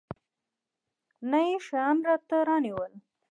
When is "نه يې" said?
1.29-1.55